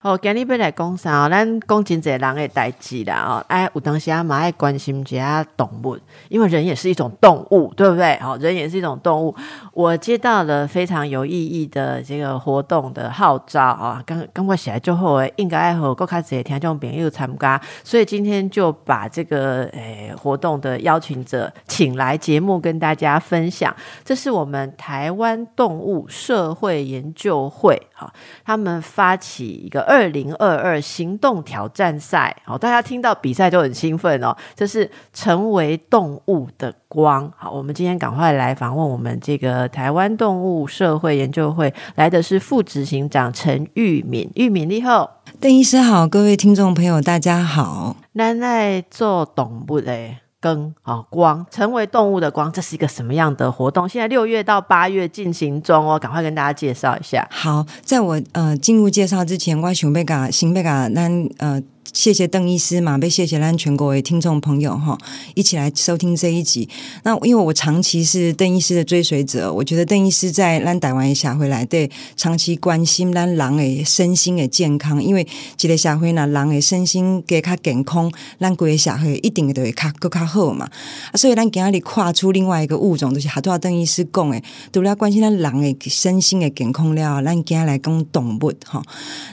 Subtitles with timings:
[0.00, 1.28] 好，今日要来讲啥哦？
[1.28, 5.98] 咱讲真济人的代志啦哦，哎，有当时啊，蛮爱关心一下动物，
[6.28, 8.16] 因为人也是一种动物，对不对？
[8.20, 9.34] 好，人也是一种动物。
[9.74, 23.74] 我接到了非常有意义的这个活动的号召啊，刚刚我起来之后，应该和各开始听众朋友参加，所以今天就把这个诶活动的邀请者请来节目跟大家分享。
[24.04, 28.12] 这是我们台湾动物社会研究会哈，
[28.44, 29.88] 他们发起一个。
[29.88, 34.36] 二零二二行动挑战赛，哦，大家听到比赛就很兴奋哦。
[34.54, 50.18] 这是成为动物的光，好，我们今天赶快来访问我们这个台湾动物社会研究会来的是副执行长陈玉敏，玉敏你好，邓医师好，各位听众朋友大家好，咱在做动物嘞。
[50.48, 53.88] 灯啊光成为动物的光，这是一个什么样的活动？
[53.88, 57.26] 现在六月到八月进行中哦，赶快跟大家介绍一下。
[57.30, 61.08] 好，在我呃进入介绍之前，我想贝嘎新贝嘎那
[61.38, 61.62] 呃。
[61.92, 64.96] 谢谢邓医师嘛，被谢谢咱全国的听众朋友哈，
[65.34, 66.68] 一起来收听这一集。
[67.02, 75.26] 那因为我长期是邓医师的追随者，我觉得邓医师在咱台湾下回来对长期关心咱人的身心的健康，因为
[75.60, 80.68] 一个社会呢，人的身心给较健康，咱规个社会一定都会较更较好嘛。
[81.14, 84.40] 所以咱今日跨出另外一个物种，就是好多邓医师讲的，
[84.72, 88.82] 除了关心咱人的身心的健康了，咱今日来讲动物哈。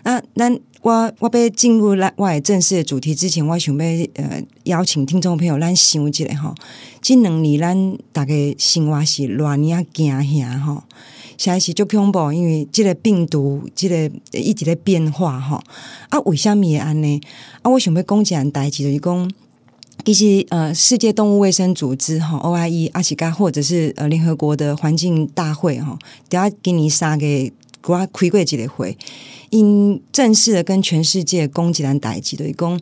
[0.04, 0.60] 那咱。
[0.86, 3.84] 我我要进入来我正式的主题之前，我想要
[4.14, 6.54] 呃邀请听众朋友咱想一下吼，
[7.02, 10.84] 这两年咱大概生活是乱呀惊吓吼，
[11.40, 15.60] 现在是足恐怖，因为这个病毒这个一直在变化吼。
[16.10, 17.20] 啊，为什么会安呢？
[17.64, 19.32] 啊，我想要讲一件代志，就是讲
[20.06, 25.98] 其实呃世界动物卫生组织哈 OIE 阿西加或者是呃联合国的环境大会哈，
[26.30, 27.26] 等下给你三个
[27.86, 28.98] 国开过一个会。
[29.52, 32.80] 因正式的跟全世界攻击咱代际的讲，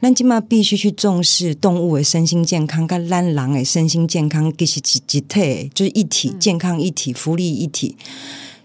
[0.00, 7.96] 咱今嘛必须去重视动物的身心健康，跟咱人的身心健康，其实是一体，就是一体健康一体，福利一体。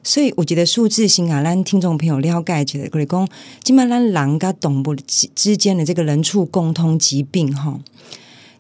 [0.04, 3.28] 所以我觉得数字性啊，咱听众朋友了解起来，可以讲，
[3.64, 4.96] 今嘛咱人跟动物
[5.34, 7.80] 之间的这个人畜共通疾病，哈，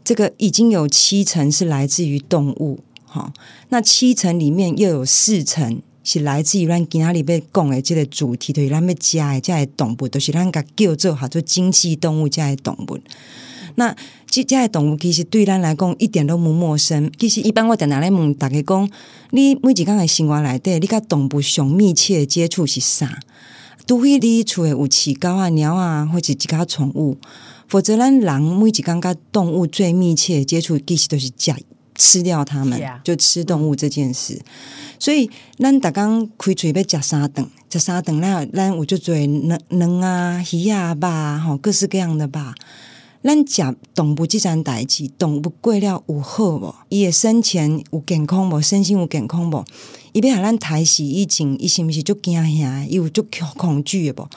[0.03, 3.31] 这个已经有七成是来自于动物，哈，
[3.69, 5.81] 那七成里面又有四成。
[6.09, 12.97] 是来自于咱今仔日要讲的这个主题，就是咱要食的这些动物，都是咱甲叫做叫做经济动物这些动物。
[13.75, 13.93] 那
[14.25, 17.11] 这这些动物其实对咱来讲一点都不陌生。
[17.19, 18.89] 其实一般我定定咧问大家讲，
[19.31, 23.19] 你每一工的生活内底，你甲动物上密切接触是啥？
[23.85, 27.17] 除非你厝诶有饲狗啊、鸟啊，或者其他宠物，
[27.67, 31.53] 否则咱人每一工甲动物最密切接触，其实都是食。
[31.97, 34.39] 吃掉它们，就吃动物这件事。
[34.97, 42.55] 所以，咱大刚开嘴要食沙等，食沙等那咱我就做能能啊、鱼啊吧，吼，各式各样的吧。
[43.27, 46.73] 咱食动物这件代志，动物过了有好无？
[46.87, 48.61] 伊诶生前有健康无？
[48.61, 49.65] 身心有健康无？
[50.13, 52.85] 伊要互咱抬死以前，伊是毋是足惊吓？
[52.85, 53.25] 伊有足
[53.57, 54.29] 恐惧诶无？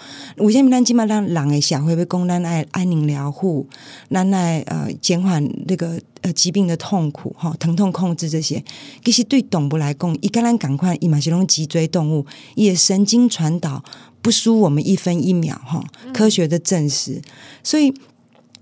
[0.45, 3.65] 为什么咱即码咱人诶社会要讲咱爱安宁疗护，
[4.11, 8.65] 咱爱呃减缓那个呃疾病的痛苦吼，疼痛控制这些，
[9.05, 13.85] 其实对动物来讲，伊跟咱赶快伊嘛是拢脊椎动物，伊诶神经传导
[14.21, 17.23] 不输我们一分一秒哈，科学的证实，
[17.63, 17.95] 所以。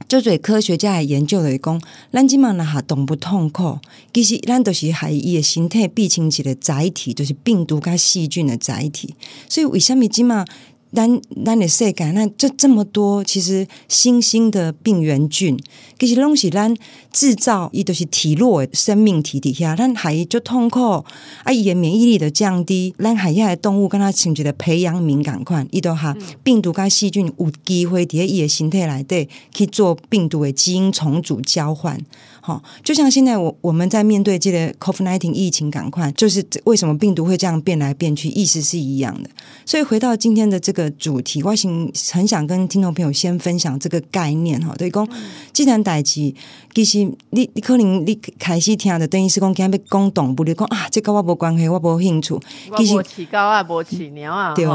[0.07, 1.83] 就做科学家的研究来讲，
[2.13, 3.79] 咱即嘛那下动不痛苦，
[4.13, 9.15] 其实咱都是还伊的身体变成一个载体，就是病毒甲细菌的载体。
[9.49, 10.45] 所以为什么即嘛？
[10.93, 15.59] 咱咱的世界，那这这么多，其实新兴的病原菌，
[15.99, 16.75] 其实拢是咱
[17.13, 21.05] 制造，伊都是体弱的生命体底下，咱还就痛苦，
[21.45, 31.99] 啊，伊的免疫力的降低，咱海下的动物跟它情觉的培养敏感款，伊都哈病毒跟细菌有机会伫伊的形态来对去做病毒的基因重组交换。
[32.41, 39.29] 好，就像现在我我们在面对这个 COVID-19 疫情，赶快就是为什么病毒会这样变来变去，意思是一样的。
[39.67, 44.75] 所以回到今天的这个主题，我想很想跟听众朋友先分享这个概念哈。
[44.77, 45.09] 对，讲
[45.53, 46.35] 既然代志，
[46.75, 46.99] 其实
[47.31, 52.39] 你你可能你开始听的等于是讲今日讲动物，你讲啊，这跟我无关系，我无兴趣。
[52.77, 54.67] 其实饲狗啊，无饲猫啊，对。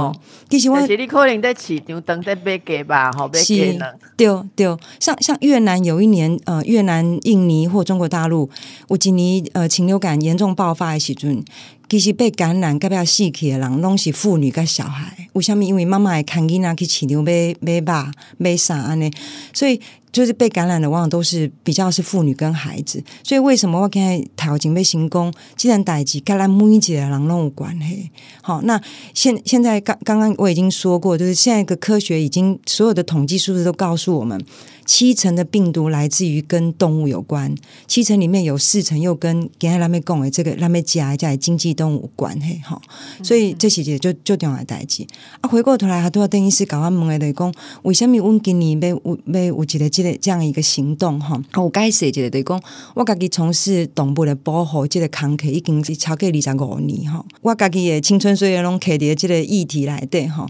[0.49, 3.85] 其实我其实你可能在市场等在买鸡吧，好买鸡呢。
[4.15, 7.63] 对对，像像越南有一年呃，越南印尼。
[7.73, 8.47] 或中国大陆，
[8.89, 11.43] 有一年呃禽流感严重爆发的时阵，
[11.93, 15.29] 其实被感染、隔壁死去的人，拢是妇女跟小孩。
[15.33, 15.63] 为什么？
[15.63, 19.11] 因为妈妈会看囡仔去饲场买买肉、买啥安尼，
[19.53, 19.79] 所以
[20.11, 23.03] 就是被感染的，往往都是比较是妇女跟孩子。
[23.23, 28.09] 所以为什么我现在头前被行宫，既然代际跟咱每一个人都有关系。
[28.41, 28.81] 好，那
[29.13, 34.43] 现现在刚刚刚我已经说过，就是现在一个科学已经所有的统计数字都告诉我们。
[34.85, 37.53] 七成的病毒来自于跟动物有关，
[37.87, 42.81] 七成里面有四成又跟刚才咱们讲的这个咱们加加经济动物有关系哈，
[43.23, 45.05] 所以这些就就重要代志。
[45.41, 47.53] 啊，回过头来，他都要邓医师搞我问的，就是讲
[47.83, 51.41] 为什么阮今年要有要有一个这个这样一个行动哈？
[51.55, 52.61] 我该说一个，就是讲
[52.95, 60.47] 我家己从事动物的保护这个工课已经是超过二十五年哈，我家己的青春岁月拢刻伫这个议题来对哈。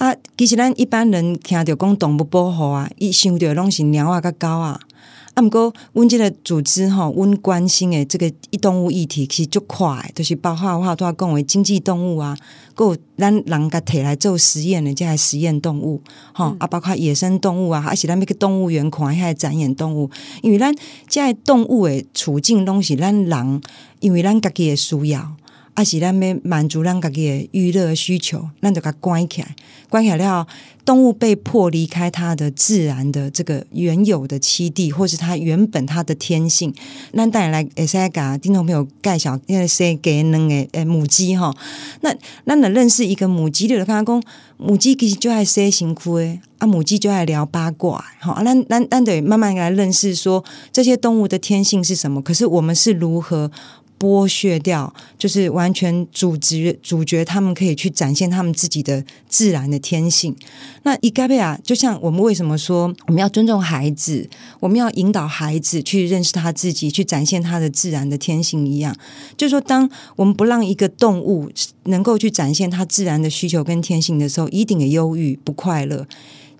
[0.00, 4.80] 啊，其实咱一般人听着讲动物保护啊，伊想着拢是猫啊、甲狗啊。
[5.34, 12.34] 啊，毋过阮即个组织吼，阮关心诶，即个一动物议题其实足快，就是包括我拄仔讲诶经济动物啊，
[12.78, 16.00] 有咱人甲摕来做实验诶，即个实验动物，
[16.32, 20.10] 吼啊，包括野生动物啊，还是咱要去动物园看遐展演动物，
[20.42, 20.74] 因为咱
[21.06, 23.62] 即系动物诶处境拢是咱人，
[24.00, 25.36] 因为咱家己诶需要。
[25.74, 29.54] 啊，是咱要满足咱家己的娱乐需求，咱就甲关起来，
[29.88, 30.46] 关起来了，
[30.84, 36.74] 动物被迫离开它的自然的这个原有的栖地，或是它原本它的天性。
[37.14, 41.54] 咱带来会使甲听众朋友介绍，因为生给两个诶母鸡哈。
[42.00, 42.14] 那
[42.44, 44.22] 咱能认识一个母鸡，就刚刚讲
[44.56, 52.20] 母鸡其实就爱生辛苦诶，啊母鸡就爱聊八卦，好，咱咱咱得慢慢来认识说这些动物的天性是什么。
[52.20, 53.50] 可是我们是如何？
[54.00, 60.34] 剥削掉，就是完全主角主角，他们可以去展现他们自己的自然的天性。
[60.84, 64.26] 那伊盖贝亚，就像我们为什么说我们要尊重孩子，
[64.58, 68.96] 我们要引导孩子去认识他自己，去展现他的自然的天性一样。
[69.36, 71.50] 就是说，当我们不让一个动物
[71.84, 76.06] 能够去展现它自然的需求跟天性的时候，一定也忧郁不快乐。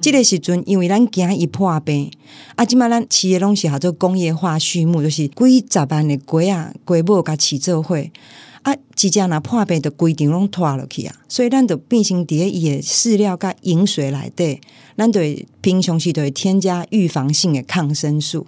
[0.01, 2.11] 这个时阵，因为咱惊伊破病，
[2.57, 7.99] 啊，即嘛咱饲诶拢是叫做工业化畜牧，就是几十万的鸡啊、鸡母甲饲做伙。
[8.63, 14.61] 啊，即只若破病的规定拢拖落去啊，所以咱就变成伫伊诶饲料甲饮水内底，
[15.01, 18.47] 咱对平常时对添加预防性的抗生素。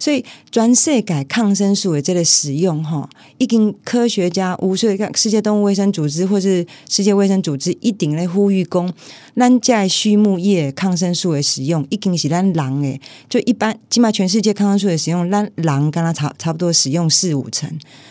[0.00, 3.08] 所以全世界抗生素的这个使用，哈，
[3.38, 8.92] 已经科学家、无数个世界动物卫生组织或是世界卫生组织一定咧呼吁讲，
[9.36, 17.70] 咱在畜牧业抗生素的使用，已经是咱人诶，就一般起码全世界抗生素的使用，咱人跟它差差不多使用四五成。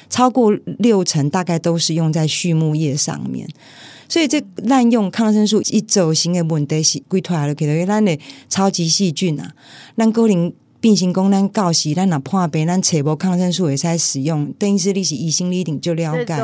[0.10, 3.48] 超过六成大概都是用在畜牧业上面，
[4.12, 8.20] 所以这滥用抗生素一走型的问题是归出来了，给到咱的
[8.50, 9.54] 超级细菌啊，
[9.96, 16.38] 咱高龄变形功能告示咱若破病，咱找无抗生素会使使用，等于是你是医生你一定就了解。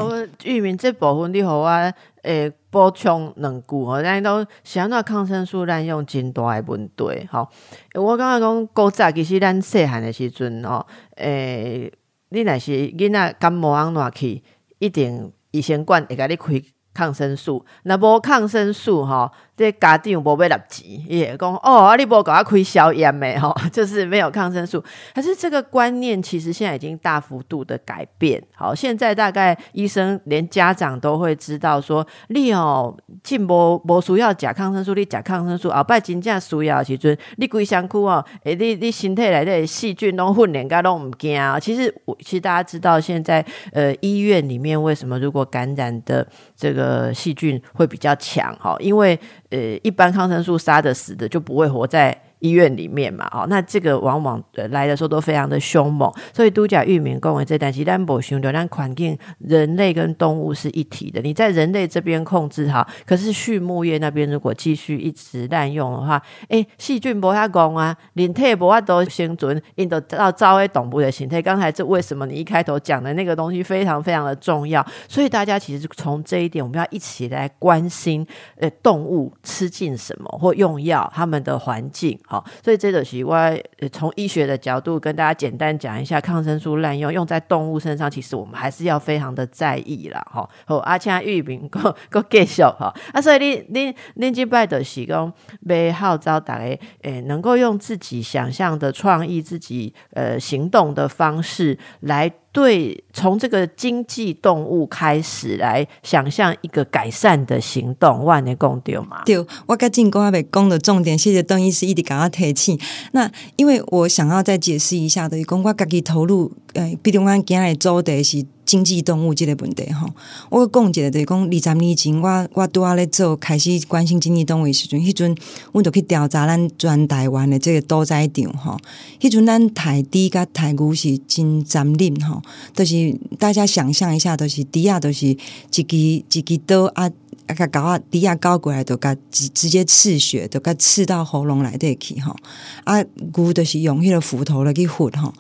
[0.46, 7.04] 玉明这部分你和我诶补充两句哦，咱都想到抗生素滥用真大诶问题。
[7.30, 7.50] 吼，
[7.96, 10.86] 我刚刚讲古早其实咱细汉诶时阵哦，
[11.18, 11.92] 诶。
[12.30, 14.44] 你若是囡仔感冒安怎去，
[14.80, 16.62] 一定医生管会甲你开
[16.98, 17.64] 抗生素。
[17.84, 19.32] 那波抗生素哈。
[19.57, 24.83] 这家长无要立钱，也讲哦，你无给他开消炎的吼， 就是没有抗生素。
[25.15, 28.42] 可是这个观念其实现在已经大幅度的改变。
[28.54, 41.59] 好，现在大概医生连家长都会知道说，你哦进无无需要假抗生素，你假抗生素后摆真正需要时阵，你规身躯哦，诶，你你身体内底细菌拢混连甲拢唔惊啊。
[41.59, 48.56] 其实我其实大家知道，现在呃医院里面为什么如果感染的这个细菌会比较强？
[48.59, 52.21] 哈，因为呃，一般抗生素杀的死的就不会活在。
[52.40, 61.22] 医院里面嘛，哦，那这个往往来的时候都非常的凶猛，所以都甲玉民公为这但其单薄熊流量环境，人类跟动物是一体的。
[61.22, 71.42] 你在人类这边控制好，可是畜牧业那边如果继续一直滥用的话，哎，细菌不下讲啊，连体不法都生存，印度到招诶动物的形态。
[71.42, 74.86] 刚才这为什么你一开头讲的那个东西非常非常的重要？
[75.08, 78.26] 所以大家其实从这一点，我们要一起来关心，
[78.58, 82.20] 呃，动物吃进什么或用药，他们的环境。
[82.30, 83.57] 好，所以这个习惯
[83.92, 90.19] 从医学的角度跟大家简单讲一下，抗生素滥用用在动物身上，其实我们还是要非常的在意啦。
[90.30, 90.48] 哈。
[90.66, 91.80] 好，而且玉明够
[92.10, 95.31] 够继续哈，啊，所以你你你这拜的是讲
[95.66, 102.30] 被号召大家诶，能够用自己想象的创意、自己呃行动的方式来。
[102.57, 109.21] 对，从这个经济动物开始来想象一个改善的行动，万年共丢嘛？
[109.26, 109.37] 对，
[109.68, 112.80] 我该进攻阿北攻的重点，谢谢邓医师一直跟我提起。
[113.11, 120.07] 那因为我想要再解释一下的，公我自己投入呃，比如讲今日主题是经济动物这个问题吼，
[120.52, 125.36] 我讲一个就是讲二十年前，我我拄啊咧做开始关心经济动物的时阵，迄阵
[125.72, 128.78] 阮就去调查咱全台湾的这个屠宰场吼，
[129.19, 132.44] 迄阵咱台猪甲台牛是真残忍吼，
[132.76, 135.38] 都、是大家想象一下，都、是猪啊，都是一
[135.72, 137.10] 支一支刀啊。
[137.48, 142.36] 啊，甲狗啊，低啊，高过来都甲直直接刺血，都甲刺到喉咙来底去吼。
[142.84, 143.02] 啊，
[143.34, 145.34] 牛就是用迄个斧头来去斧吼，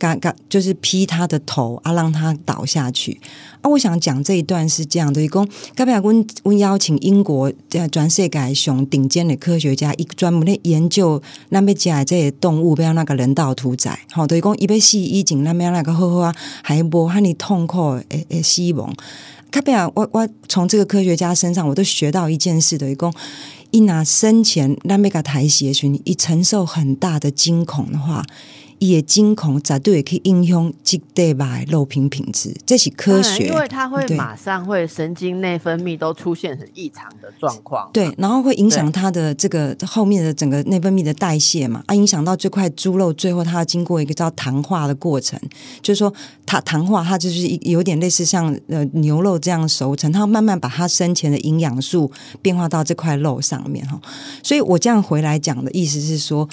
[0.00, 3.20] 甲甲就是劈他的头啊，让他倒下去。
[3.60, 13.96] 啊，我想讲这一段是这样的，讲，隔壁阮阮邀请英国在全世界上顶尖的科学家，一专门咧研究咱要食这些动物，不要那个人道屠宰。
[14.10, 18.92] 好，等于讲伊要死以前，咱要那个好好啊，还无遐尼痛苦诶诶死亡。
[19.50, 23.12] 卡贝尔，我我从这个科学家身上，我都学到一件事的，一共
[23.72, 28.24] 一拿生前那贝卡台血群，一承受很大的惊恐的话。
[28.80, 31.62] 也惊恐，绝对也可以影响即对吧？
[31.68, 45.38] 肉品品质，这是科学，因为它会马上会神经内分泌都出现很异常的状况，对，然后会影响它的这个后面的整个内分泌的代谢嘛，啊，影响到这块猪肉，最后它要经过一个叫糖化的过程，
[45.82, 46.12] 就是说
[46.46, 52.10] 它糖化，它就是有点类似像呃牛肉这样熟成，它慢慢把它生前的营养素
[52.40, 54.00] 变化到这块肉上面哈，
[54.42, 56.48] 所以我这样回来讲的意思是说。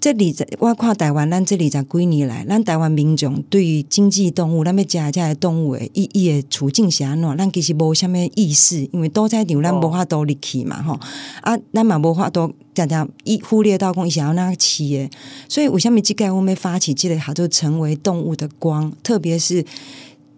[0.00, 7.36] 这里在我看台湾，咱这里在几年来，咱台湾民众对于经济动物，咱要食这些动物的意义的处境是安怎？
[7.36, 10.98] 咱其实无虾米意识，因为多在场咱无法度入去嘛，吼
[11.42, 15.10] 啊，咱嘛无法度常常一忽略到讲伊想要那个企业，
[15.46, 19.62] 所以为虾米即个我们发起即个，它就成为动物的光，特别是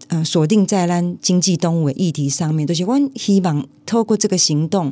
[0.09, 4.91] 呃锁定在咱经济动物的议题上面，就是阮希望透过这个行动。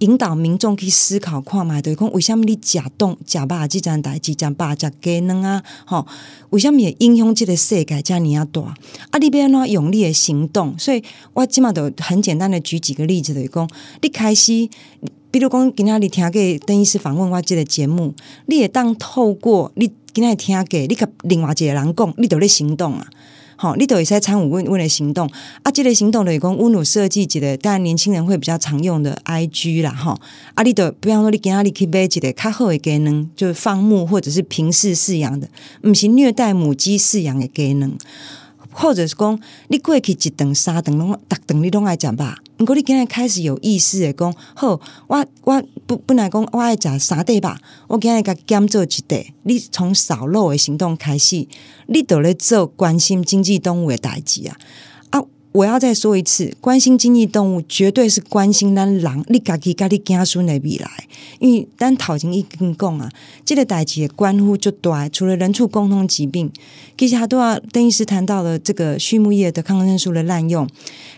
[0.00, 5.62] 引导民众去思考，看嘛，对讲为什么你食动食肉即件代志，食肉食鸡卵啊？
[5.84, 6.06] 吼，
[6.50, 8.60] 为什么会影响即个世界遮尔啊大？
[9.10, 10.78] 啊，你要安怎用力的行动？
[10.78, 11.02] 所以
[11.34, 13.68] 我即码都很简单的举几个例子，对讲，
[14.02, 14.68] 你开始，
[15.30, 18.14] 比如讲今仔日听过邓医师访问我即个节目，
[18.46, 23.06] 你也当透过你今仔日听过，你甲另外一个人讲，你都咧行动啊。
[23.62, 25.30] 好，你都会使参与阮阮的行动
[25.62, 25.70] 啊！
[25.70, 30.18] 这类行动的讲，阮有设计一个，当然年轻人会比较常用的 I G 啦，哈！
[30.54, 35.46] 啊，你都比方说你今仔日去买一个较好的鸡卵，就是放牧或者是平视饲养的，
[35.82, 37.92] 毋是虐待母鸡饲养的鸡卵。
[38.72, 42.16] 或者是讲，你过去一顿三顿拢，逐顿你拢爱食肉。
[42.58, 47.50] 毋过你今日开始有意识的讲，好，我我不本来讲我爱食三块肉，
[47.88, 49.24] 我今日甲减做一块。
[49.42, 51.46] 你从少肉的行动开始，
[51.86, 54.56] 你都咧做关心经济动物的代志啊。
[55.52, 60.88] 我要再说一次，关心经济动物绝对是关心咱人，你家己家你家孙的未来。
[61.40, 63.10] 因为咱头前已经讲啊，
[63.44, 66.52] 这个代志关乎就大，除了人畜共同疾病，
[66.96, 70.68] 其实他都要邓医师谈到了这个畜牧业的抗生素的滥用，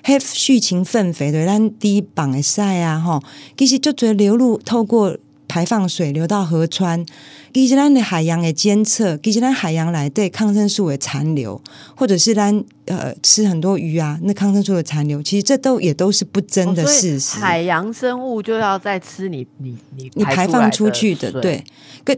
[0.03, 3.23] 还畜禽粪肥对咱低绑的晒啊，吼，
[3.57, 5.17] 其实就得流入透过。
[5.49, 7.05] 排放水流到河川，
[7.53, 11.61] 其实咱的海洋的监测，其实咱海洋来对抗生素的残留，
[11.95, 17.39] 或者是咱呃吃很多鱼啊，那抗生素的残留，其实这都也都是不争的事实。
[17.39, 21.63] 海洋生物就要在吃你你你你排放出去的，对。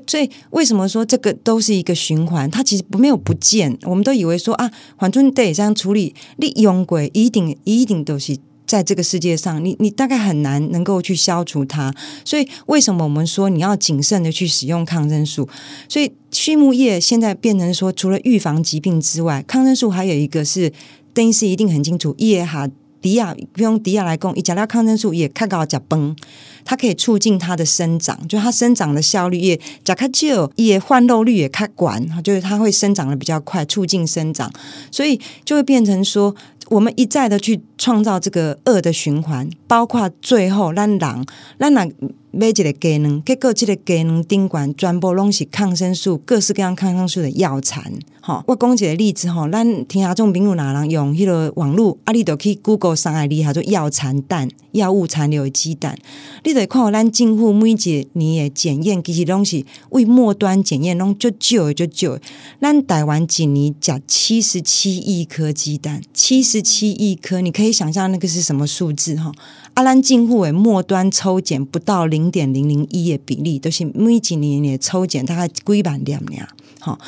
[0.07, 2.51] 所以为什么说这个都是一个循环？
[2.51, 8.39] 它其实没有不见，我们都以为说啊，反正得这样处理，你用鬼一定一定都是。
[8.67, 11.95] 在这个世界上，你你大概很难能够去消除它，
[12.25, 15.49] 所以为什么我们说你要谨慎的去使用抗生素？
[15.89, 20.73] 所以畜牧业现在变成说，除了预防疾病之外，抗生素还有一个是，
[21.13, 22.67] 邓医师一定很清楚，叶哈
[23.03, 26.17] 迪亚用迪亚来供，一讲到抗生素也看到甲崩，
[26.65, 34.51] 它可以促进它的生长，就它生长的效率也甲卡就也换肉率也开管，就是它会生长的比较快，促进生长，
[34.91, 36.35] 所以就会变成说。
[36.69, 41.25] 我们一再的去创造这个恶的循环，包括最后让狼
[41.59, 41.91] 让狼
[42.37, 47.93] 买一个鸡卵，结果这个鸡卵顶管全部拢是抗生素，各式各样抗生素的药残。
[48.21, 55.95] 吼，我讲一个例子吼，咱听下种朋友哪人用迄个网络，啊，你就去 Google 上海里，叫做药残蛋、药物残留的鸡蛋，
[56.43, 62.19] 你得看咱政府每一年的检验，其实拢是为末端检验，拢就少足少。
[62.61, 69.31] 咱台湾一年食七十七亿颗鸡蛋，七十七亿颗，你可以想象那个是什么数字哈？
[69.75, 76.49] 啊，咱进户为末端抽检不到零零点零零一的比例，都是每几年的抽检大概几万两两。
[76.81, 76.99] 好，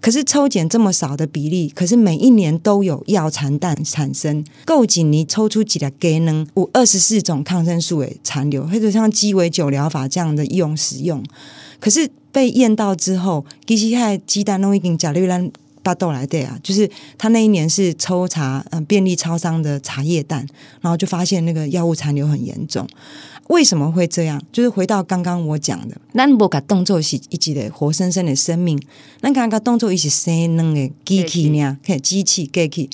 [0.00, 4.44] 可是抽检这么少的比例，可是每一年都有药残蛋产生。
[4.66, 11.22] 够紧，你抽出几粒鸡能有二十四种抗生素的残留，或者像鸡尾酒疗法这样的用使用。
[11.80, 15.50] 可是被验到之后，其实还鸡蛋都已经甲氯兰
[15.82, 20.46] 巴豆来对啊，就是他那一年是抽查嗯便利超商的茶叶蛋，
[20.82, 22.86] 然后就发现那个药物残留很严重。
[23.52, 24.40] 为什么会这样？
[24.50, 28.80] 就是回到刚刚我讲的，咱无甲动作是一级的活生生的生命，
[29.20, 31.76] 咱刚刚动作一是生能的机器呢？
[31.84, 32.88] 看机器机器，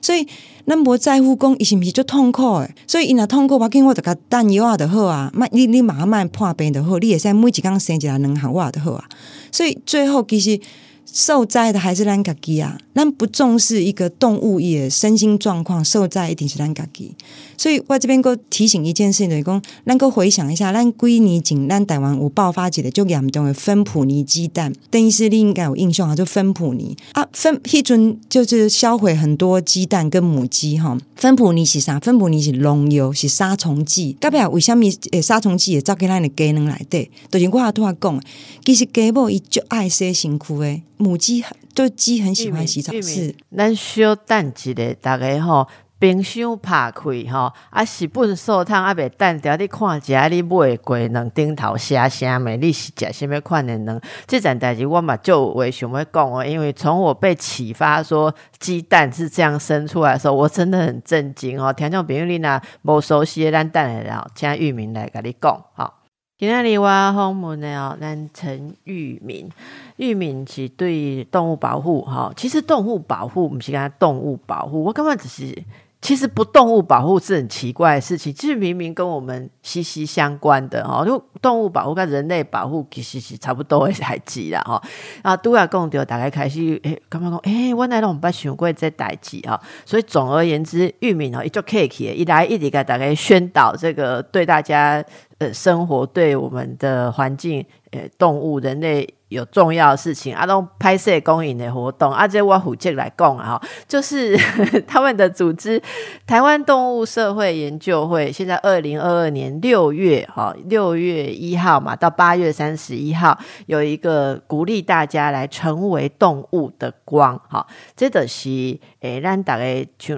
[0.00, 0.24] 所以
[0.68, 2.72] 咱无在乎讲伊是不是就痛苦诶？
[2.86, 9.04] 所以伊若痛苦，我紧我就甲等药啊就好啊，慢你你慢慢破病就好，你会使每一工生一下两项话就好啊。
[9.50, 10.60] 所以最后其实。
[11.06, 12.76] 受灾的还是咱家己啊！
[12.94, 17.14] 咱不重视一个动物也身心状况，受灾一定是咱家己。
[17.56, 30.98] 所以我这边够提醒一件事情，就是讲，咱够回想一下，咱几年前咱台湾有爆发起来就严重的芬普尼鸡蛋，等于是你应该有印象啊，就芬普尼啊，芬迄阵就是销毁很多鸡蛋跟母鸡哈。
[31.14, 31.98] 芬普尼是啥？
[32.00, 34.16] 芬普尼是农药，是杀虫剂。
[34.20, 37.08] 隔壁为什么诶杀虫剂也造给咱的鸡能来对？
[37.30, 38.20] 就是我拄仔讲，
[38.64, 40.82] 其实鸡母伊就爱洗身躯诶。
[40.96, 42.92] 母鸡很，就鸡很喜欢洗澡。
[43.00, 45.66] 是，咱小等一个，大家吼
[45.98, 49.56] 冰箱拍开吼，啊，是本素汤啊，袂蛋掉。
[49.56, 52.48] 你看一下，你买过两顶头写啥物？
[52.56, 53.98] 你是食什么款的呢？
[54.26, 61.72] 这件代志我嘛就为想要讲哦，因为从我被启发说鸡蛋是这样生出来的时候，我真的很震惊哦。
[61.72, 66.00] 听众朋友你若无熟悉咱蛋的了，请玉明来跟你讲好。
[66.36, 69.48] 今天里我访问的哦，咱陈玉敏，
[69.96, 72.32] 玉敏是对动物保护哈。
[72.36, 75.56] 其实动物保护不是跟他动物保护，我根本只是
[76.00, 81.02] 其实不动物保护是很奇怪的事情，其实明明跟我们息息相关的哈。
[81.04, 84.82] 就动物保护跟人类保护其实是差不多的代志啦哈。
[85.22, 89.58] 啊，都要讲到大概开始诶，刚刚讲诶，我来拢唔捌想过这代志哈。
[89.86, 95.02] 所以总而言之，玉敏哦，一做 cake 一来一直给大家宣导这个对大家。
[95.38, 104.36] 呃，生活对我们的环境、呃，动物、人类有重要的事情，啊，都拍摄公益的活动，啊，这我虎杰来讲啊，就是
[104.86, 105.82] 他们的组织
[106.24, 113.36] 台湾动物社会研究会，现在二零二二年六月哈，六月一号嘛，到八月三十一号，
[113.66, 119.64] 有一个鼓励大家来成为动物的光，哈，这的是诶，让大家
[119.98, 120.16] 就。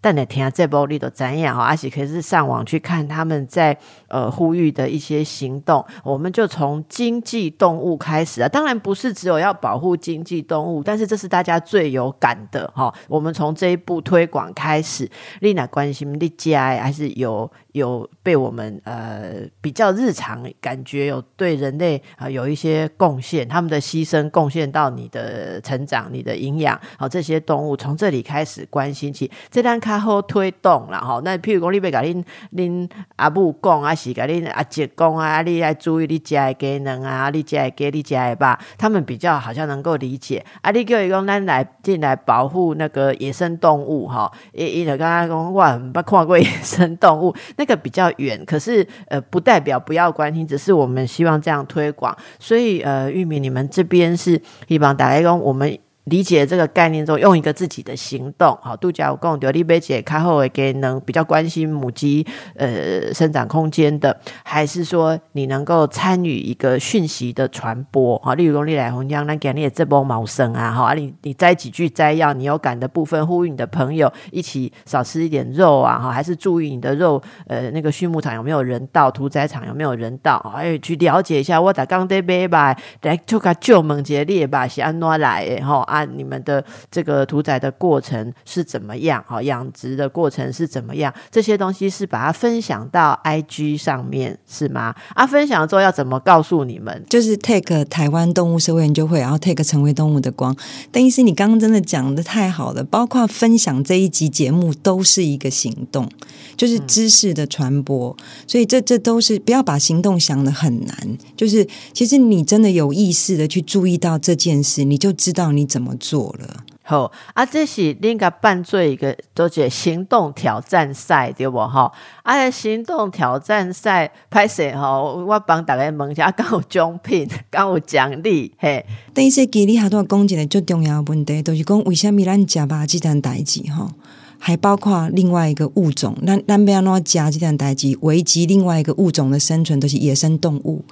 [0.00, 1.64] 但你听这波你都怎样哈？
[1.64, 3.76] 而且可以是上网去看他们在
[4.08, 5.84] 呃呼吁的一些行动。
[6.04, 12.94] 我们就从经济动物开始啊，当然不是只有要保护经济动物，但是这是大家最有感的哈。
[13.08, 17.50] 我们从这一步推广开始，丽娜关心丽家还是有。
[17.76, 31.20] 有被我们呃比较日常感觉有对人类啊有一些贡献，他们的牺牲贡献到你的成长、你的营养，好这些动物从这里开始关心起，这单卡后推动了哈。
[31.22, 40.42] 那譬如讲你别甲恁恁阿母讲啊，是甲恁阿姐讲啊，你来注意你家的技能啊，你家的鸡，你家的吧，他们比较好像能够理解。
[40.62, 47.65] 啊，你叫伊讲咱来进来保护那个野生动物哈，伊伊就刚刚讲我捌看过野生动物那。
[47.66, 52.16] 这个比较远，可是呃，不代表不要关心，只是我们希望这样推广。
[52.38, 55.76] 所以呃，玉米，你们这边是希望大家讲我们。
[56.06, 85.84] 理解这个概念之后，用一个自己的行动，好，度假共丢，你贝姐开后会给能比较关心母鸡呃生长空间的，还是说你能够参与一个讯息的传播，好，例如讲你来红江，那给你也这波毛生啊，好，你你摘几句摘要，你有感的部分，呼吁你的朋友一起少吃一点肉啊，哈，还是注意你的肉，呃，那个畜牧场有没有人道，屠宰场有没有人道，还有去了解一下我打刚得买吧，来做个旧门节列吧，是安怎来的，哈。
[85.95, 89.24] 啊，你们的这个屠宰的过程是怎么样？
[89.26, 91.12] 好，养殖的过程是怎么样？
[91.30, 94.94] 这些东西是把它分享到 IG 上面是吗？
[95.14, 97.04] 啊，分享之后要怎么告诉你们？
[97.08, 100.54] 就是 take 台湾动物社会研究会，然后 take 成为动物的光。
[100.92, 106.08] 邓医师，你刚刚真的讲的太好了，包括分享这一集节目都是一个行动，
[106.56, 108.16] 就是知识的传播。
[108.46, 115.85] 所以这这都是不要把行动想的很难，就是其实你真的有意识的去注意到这件事，你就知道你怎么。
[115.86, 116.64] 怎么做了？
[116.82, 121.58] 好啊，这是另一个办做一个都叫行动挑战赛，对不？
[121.58, 121.92] 吼，
[122.24, 128.84] 啊，行动挑战赛拍摄吼，我帮大家问一下，刚有奖品， 刚有奖励，嘿。
[129.14, 133.90] 等于说，给你好多讲一个最重要的问题，就是讲为什么咱食吧这件代志吼，
[134.38, 140.84] 还包括另外一个物种，咱咱不要怎加这件代志，危及另外一个物种的生存，都是野生动物。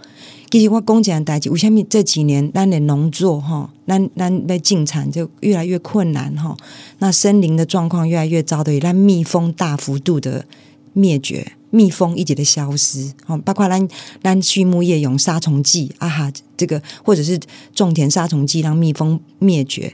[0.54, 6.56] 其实我讲一件代志，为什么这几年咱的农作哈，咱咱在进产就越来越困难哈？
[7.00, 10.46] 那森林的状况越来越糟的，咱蜜蜂大幅度的
[10.94, 11.52] 灭绝。
[11.70, 13.88] 蜜蜂一直的消失，哦，包括咱
[14.22, 17.36] 咱畜牧业用杀虫剂啊哈，这个或者是
[17.74, 19.92] 种田杀虫剂让蜜蜂灭绝。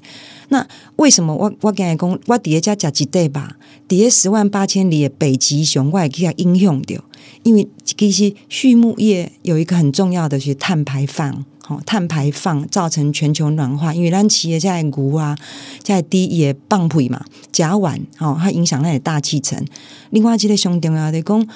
[0.51, 3.57] 那为什么我我刚才讲我底下加几对吧？
[3.89, 7.03] 底下十万八千里的北极熊我也给它影响掉，
[7.45, 11.47] 因为其实畜牧业有一个很重要的是碳排放。
[11.85, 15.37] 碳排放造成全球暖化，因为咱企业在牛啊，
[15.83, 19.63] 在低也放屁嘛，甲烷哦，它影响那大气层。
[20.11, 21.47] 另外，这个上重要的讲，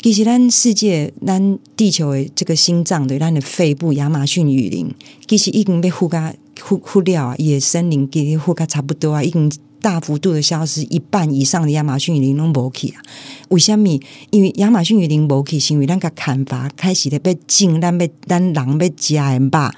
[0.00, 4.94] 其实咱世界、咱地球的这个心脏的咱的肺部亚马逊雨林，
[5.26, 9.50] 其实已经被覆盖、覆覆掉啊，野森林给覆盖差不多啊，已经。
[9.80, 13.02] 大幅度的消失，一半以上的亚马逊雨林拢无去啊！
[13.48, 14.00] 为什么？
[14.30, 18.62] 因为亚马逊雨林无去，是因为咱个砍伐开始的被禁，咱被咱人要
[18.96, 19.72] 食的肉，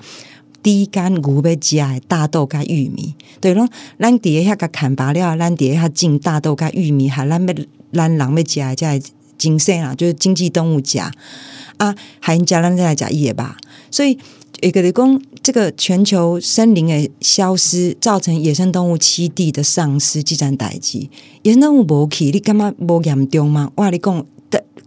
[0.62, 3.68] 低干牛要食的大豆加玉米，对咯。
[3.98, 7.54] 咱底下个砍伐了，咱底下禁大豆加玉米，还咱要
[7.92, 9.00] 咱人要食的才
[9.38, 10.98] 精神啦，就是经济动物食
[11.78, 13.56] 啊，还加咱再来食叶吧，
[13.90, 14.18] 所以。
[14.62, 21.08] 一个的讲，这个全球森林的消失，造成野生动物栖地的丧失，即战代志。
[21.42, 23.72] 野生动物无去，你干嘛无严重吗？
[23.74, 23.90] 哇！
[23.90, 24.24] 你讲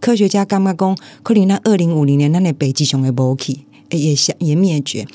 [0.00, 0.96] 科学家感觉讲？
[1.22, 3.60] 可能那二零五零年，那的北极熊会无去，
[3.90, 5.06] 也也灭绝。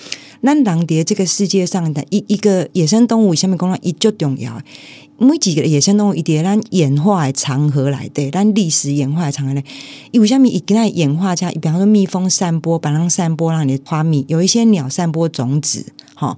[0.41, 4.61] 那狼蝶这个世界上的一一个野生动物，下面讲了一就重要。
[5.23, 9.63] 每几个野生动物伊伫，咱演化的长河来的，咱历史演化的长河来。
[10.09, 16.35] 因为下面一跟它演化下，比方说蜜蜂散播，把人散播让你花蜜；有一些鸟散播种子，哈，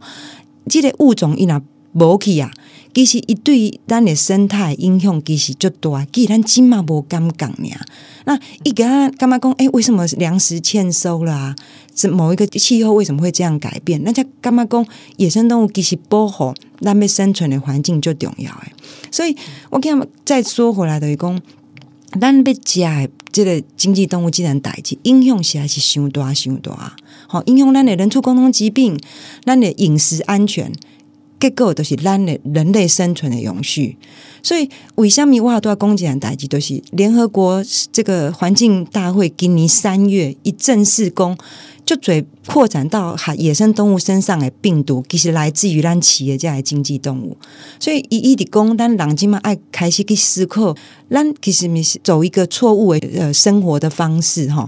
[0.67, 1.62] 这个物种伊若
[1.93, 2.51] 无去啊。
[2.93, 7.84] 其实一对咱的生态影响其实就大，既然今嘛无敢讲呀。
[8.25, 8.84] 那一个
[9.17, 9.51] 干嘛讲？
[9.53, 11.56] 哎，为什么粮食欠收了啊？
[11.95, 13.99] 是某一个气候为什么会这样改变？
[14.03, 14.86] 那才干嘛讲？
[15.17, 18.71] 野生动物其实保护咱们生存的环境就重要诶。
[19.10, 19.36] 所以
[19.71, 21.41] 我跟他们再说回来的讲，
[22.21, 28.95] 咱被加这个经济动物既然代志，影响实在是伤大伤大，好影响咱的人畜共同疾病，
[29.43, 30.71] 咱的饮食安全。
[31.43, 33.97] 结果都是咱的人类生存的永续，
[34.41, 41.38] 所以为什么我都要攻击人代志，都是联合国这个环境大会今年三月一正式公。
[41.86, 47.38] 就嘴扩展到海野生动物身上的病毒，其实来自于咱企业家的经济动物，
[47.80, 50.76] 所以一一的讲，咱人今嘛爱开始去思考，
[51.10, 54.67] 咱其实是走一个错误的呃生活的方式哈。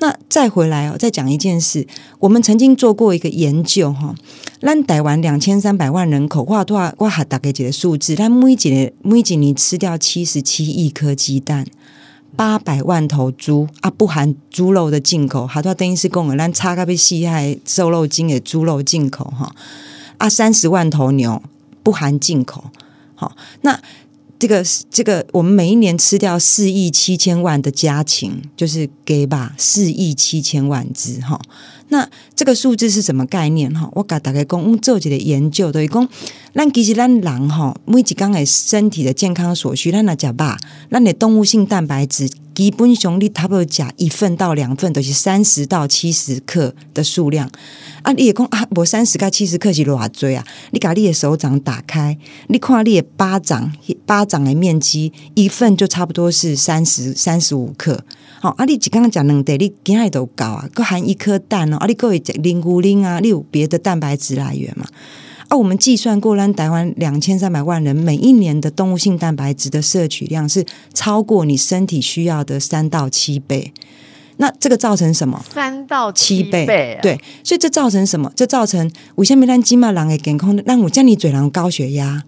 [0.00, 1.86] 那再回来哦，再讲一件事，
[2.18, 4.14] 我们曾经做过一个研究哈，
[4.60, 6.92] 咱台湾两千三百万人口，话多少？
[6.98, 11.64] 我还大概几个数字，咱每几年每几年吃掉七十七亿颗鸡蛋。
[12.36, 19.50] 八百万头猪啊，不含猪肉的进口，好多等于是讲了，咱差个被西海瘦肉精的猪肉进口哈
[20.18, 21.42] 啊，三十万头牛
[21.82, 22.64] 不含进口，
[23.14, 23.80] 好，那
[24.38, 31.40] 这个这个我们每一年吃掉四亿七千万的家禽，就是给吧四亿七千万只哈。
[31.88, 33.88] 那这个数字是什么概念哈？
[33.94, 36.06] 我给大家讲，做几个研究，等于讲，
[36.56, 40.34] 咱其实咱人吼，每一天的身体的健康所需，咱来食肉，
[40.90, 47.50] 咱的动物性蛋白质，基本上你差不多食一份到两份，都是三十到七十克的数量。
[48.00, 50.42] 啊，你也讲啊，无三十到七十克是偌多啊？
[50.70, 52.16] 你把你的手掌打开，
[52.46, 53.70] 你看你的巴掌，
[54.06, 58.02] 巴掌的面积，一份就差不多是三十三十五克。
[58.40, 64.86] 好，啊，你一刚刚讲两袋，你今日都够啊，佮含一颗蛋哦，啊，你各位零骨零啊，你有别的蛋白质来源嘛？
[65.48, 73.72] 啊，我们计算过，咱台湾两千三百万人每一年的动物性蛋白质的摄取量是超过你身体需要的三到七倍。
[74.38, 75.42] 那这个造成什么？
[75.54, 78.30] 三到七倍，对，所以这造成什么？
[78.36, 82.24] 这造成为什么咱金马人的健康，让我叫你嘴狼高血压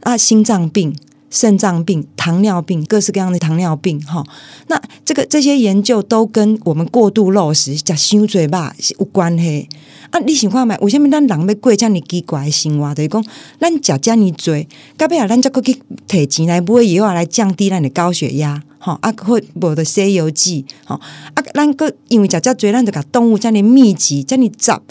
[0.00, 0.94] 啊，心脏病。
[1.34, 4.22] 肾脏病、糖尿病，各式各样的糖尿病，哈，
[4.66, 9.66] 那这个这些研究都跟我们过度肉食、食伤嘴巴有关系。
[10.12, 10.74] 啊，你想看觅？
[10.82, 12.94] 为什么咱人要过遮尔奇怪的生活？
[12.94, 13.24] 就是讲，
[13.58, 14.66] 咱食这么多，
[14.98, 15.74] 到尾啊，咱再过去
[16.06, 24.82] 摕钱来买药啊来降低咱的高血压，吼啊，或无的西游记，吼啊，咱个因为食遮多，咱就甲动物遮尼密集，遮尼杂。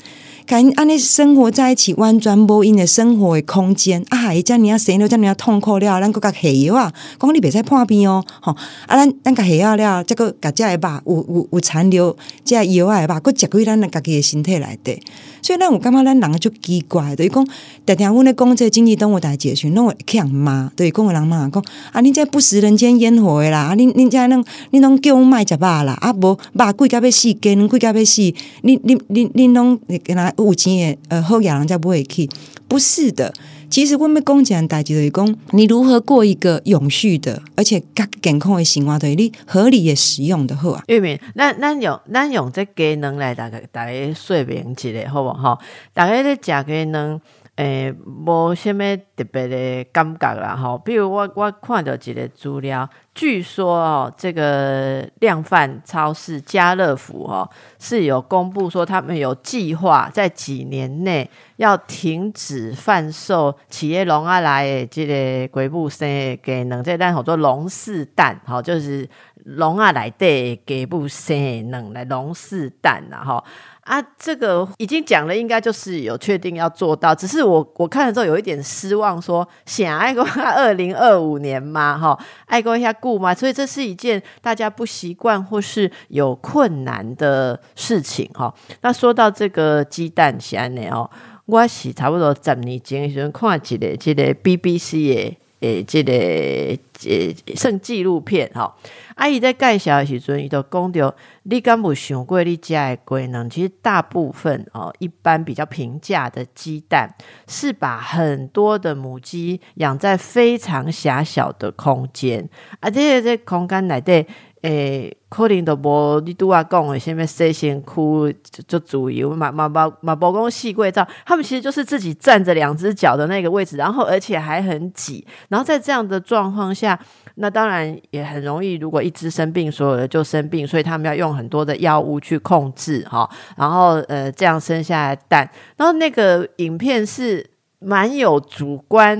[0.52, 4.34] 跟安尼生活在一起，完全无因的生活的空间啊！
[4.34, 8.52] 伊遮尔啊，生了遮尔啊，痛苦了，咱搁甲下药啊，讲你别使破病哦，吼
[8.86, 8.98] 啊！
[8.98, 15.02] 咱咱甲下药了，再个甲遮个肉有有有残留，遮药啊肉，搁食归咱家己的身体内底。
[15.42, 17.48] 所以咱有感觉咱人就奇怪，等于讲，
[17.88, 28.22] 常常阮咧讲这经济动物大解群，拢会强骂，对，讲个人骂讲啊，恁这不食人间烟火的啦，啊，恁恁这恁恁拢叫我卖食肉啦，啊，无肉贵甲要死，鸡卵贵甲要死，
[28.64, 32.30] 恁恁恁恁拢跟他有钱的呃好野人才不会去，
[32.68, 33.34] 不是的。
[33.70, 40.84] 其实我们讲讲代志就是讲，你如何过一个永续的，而且较健康的生活，对你合理的使用的好啊。
[40.88, 45.58] 玉明，咱咱用咱用这鸡卵来大概大概说明一下，好不好？
[45.94, 47.22] 大概咧食鸡卵。
[47.62, 47.94] 诶，
[48.26, 50.80] 无虾米特别的感觉啦，吼。
[50.80, 57.48] 比如我我看到一个资料，据说哦，这个量贩超市家乐福哦
[57.78, 69.08] 是有公布说，他们有计划在几年内要停止贩售企业龙啊来的这个鬼布生给能这蛋好多龙四蛋，好就是
[69.46, 73.44] 龙啊来的给布生能来龙四蛋然后。
[73.82, 77.16] 啊，这个已经讲了，应该就是有确定要做到。
[77.16, 88.54] 只是我我看了之后有一点失望，说想爱过二零二五年嘛，哈，爱过一下故嘛，所以这是一件大家不习惯或是有困难的事情，哈。
[88.82, 91.10] 那说到这个鸡蛋安呢，哦，
[91.48, 95.38] 我是差不多十年前时阵看一个这个 BBC 的。
[95.62, 98.74] 诶，这个诶，算纪录片吼。
[99.16, 103.48] 阿姨在介绍的时阵，伊都讲到，你敢有想过你家的鸡呢？
[103.50, 107.14] 其实大部分哦，一般比较平价的鸡蛋，
[107.48, 114.26] 是把很多的母鸡养在非常狭小的空间，而且这空间内底。
[114.62, 118.36] 诶，可能都无你拄啊讲诶，什物细身躯
[118.68, 127.00] 就主由嘛嘛嘛嘛，包讲细柜照，他们其实就是自己站着两只脚的那个位置，然后而且还很挤，然后在这样的状况下，
[127.36, 137.51] 那当然也很容易，如果一只生病，所有的就生病，所以他们要用很多的药物去控制哈，然后呃这样生下来蛋，然后那个影片是。
[137.84, 139.18] 蛮有主观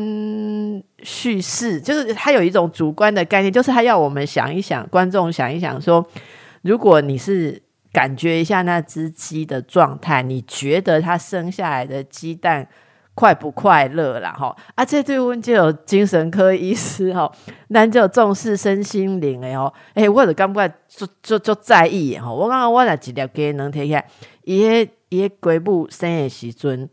[1.02, 6.06] 叙事，就是他有一种主观的概念，就是他要我们想一想，观众想一想，说
[6.62, 7.60] 如果你是
[7.92, 12.68] 感觉一下那只鸡的状态，你觉得它生下来的鸡蛋
[13.16, 14.32] 快不快乐啦？
[14.32, 17.32] 哈，啊，这对问就有精神科医师哈，
[17.70, 24.06] 那就重视身心灵的哦，哎，我者感觉就就就在意哈，我刚刚我来几条给能听下，
[24.44, 26.88] 伊个伊个龟母生的时阵。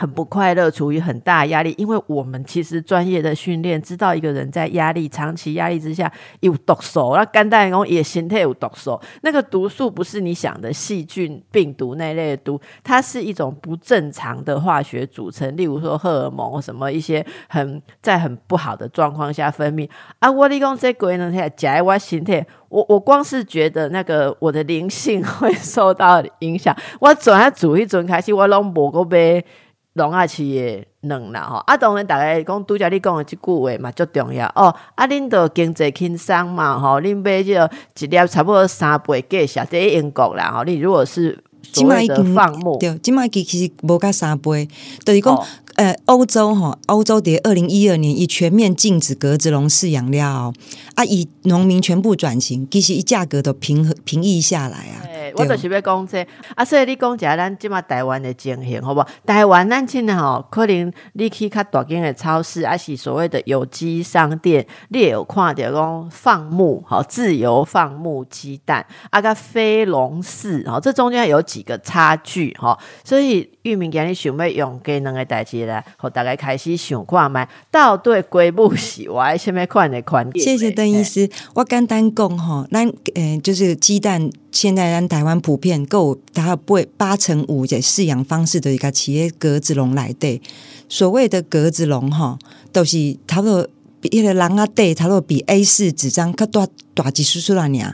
[0.00, 6.10] 很不快乐，处于很大压力，因为我们其实专业的训练知道，一个人在压力、长期压力之下
[6.40, 8.98] 有毒素，那肝胆功也心态有毒素。
[9.20, 19.86] 那个毒素不是你想的细菌、病毒那类的毒，它是一种不正常的化学组成，例如说荷尔蒙什么一些很在很不好的状况下分泌。
[20.18, 21.30] 啊，我你讲这鬼呢？
[21.54, 26.74] 假我心态，我我光是觉得那个我的灵性 会受到影响。
[27.00, 29.44] 我转下煮一转开始，我拢无个呗。
[29.94, 34.74] 龙啊，饲诶卵啦吼，啊，当然，逐个讲拄则你讲诶即句话嘛，足重要哦。
[34.94, 40.64] 啊，恁着经济轻松嘛吼，恁买即个一粒差不多三倍价钱，第一英国啦吼。
[40.64, 44.68] 你如果是即卖已经放牧，对，即卖其实无甲三倍，
[45.04, 45.44] 就是讲。
[45.80, 50.52] 呃，欧洲哈，欧洲的二零一二年已全面禁止格子笼饲养了，
[50.94, 55.00] 啊，以农民全部转型，其实一价格都平和平抑下来啊。
[55.36, 59.08] 我就是要讲这，啊，所以你讲一下咱即马台湾的情形，好不好？
[59.24, 75.69] 台湾咱现在吼，可能你去较大间的超市，还是所谓的有机商店，你也有看到讲放牧，好，自由放牧鸡蛋，啊个飞龙式，好，这中间有几个差距，哈，所以玉明今日想要用给两个代志。
[75.96, 80.26] 好，大家开始想看卖到底规模是我什么款的款？
[80.38, 81.28] 谢谢邓医师。
[81.54, 90.40] 我简单讲哈，咱呃就是鸡蛋，现在咱台湾普遍够达不八成五的饲养方式的一个企业格子笼来的。
[90.88, 92.38] 所谓的格子笼哈，
[92.72, 93.68] 都是差不多
[94.00, 97.92] 比一个人啊对，差不多比 A 四纸张较大大几叔叔那样。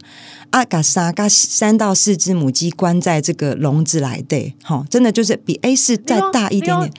[0.51, 6.93] 啊，甲三甲三到四只母鸡关在这个笼子来的，哈，真的就是比 A 四再大一点点。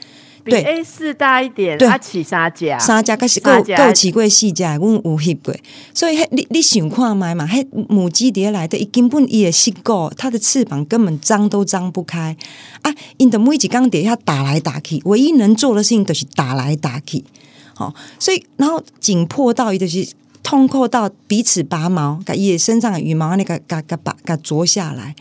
[0.51, 5.55] 对 A 四大一点，它起三家，三家开始够够起过四家，阮有翕过。
[5.93, 7.47] 所以，你你想看买嘛？
[7.47, 12.35] 迄母鸡蝶来的，伊根本伊也是够，它的翅膀根本张都张不开
[12.81, 12.93] 啊！
[13.17, 17.23] 因的每一缸底下打来打去，唯一能做的事情就是打来打去。
[17.73, 20.07] 好，所以然后紧迫到伊就是
[20.41, 25.15] 痛苦到彼此拔毛，把伊身上的羽毛那个嘎嘎拔嘎啄下来。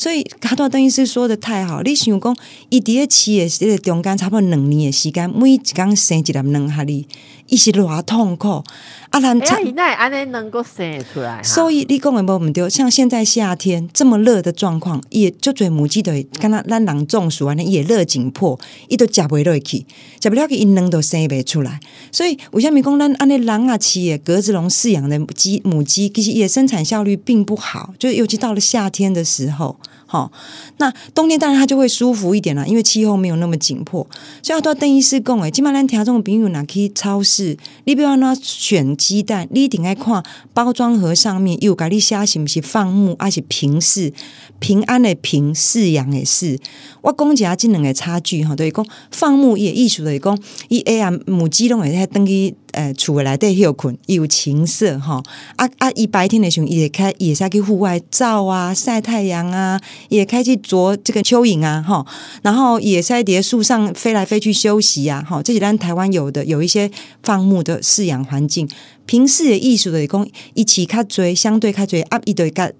[0.00, 1.82] 所以，卡多邓医师说的太好。
[1.82, 2.34] 你想讲，
[2.70, 7.06] 伊第一期也是中间差不多两年诶时间，每一工生一粒卵下哩，
[7.48, 8.64] 伊是偌痛苦。
[9.10, 11.42] 啊，咱哎，那安尼能够生出来。
[11.42, 18.58] 所以你讲诶无毋对，像现在夏天这么热的状况，也就做母鸡会，敢若咱人中暑安尼也热紧迫，
[18.88, 19.84] 伊都食袂落去，
[20.22, 21.78] 食不了去，伊卵都生袂出来。
[22.10, 29.76] 所以，为虾米讲咱安尼人啊，饲诶格子笼饲养的鸡母鸡，其实伊诶生产效率并不好，就尤其到了夏天的时候。
[30.10, 30.30] 哈。
[30.78, 34.04] 那冬天当然它就会舒服一点了，因为气候没有那么紧迫。
[34.42, 44.12] 所以要到邓医师讲诶，今麦咱听众朋友哪去超市，你不要那选鸡蛋，你一定要看包装盒上面有甲你写是不是放牧，还是平饲
[44.58, 46.58] 平安的平饲养的饲。
[47.02, 50.36] 我讲一下这两个差距哈，就是讲放牧业艺术的讲，
[50.68, 55.22] 伊哎呀母鸡拢会在等于呃厝诶内底休困，伊有情色哈。
[55.56, 62.04] 啊啊，伊白天的时候也开也是去户外照啊，晒太阳啊，也开去啄这个蚯蚓啊哈。
[62.42, 65.42] 然后也在蝶树上飞来飞去休息啊哈。
[65.42, 66.90] 这是咱台湾有的有一些
[67.22, 68.68] 放牧的饲养环境，
[69.06, 72.70] 平视的艺术的讲，一起较追相对较追啊，伊对较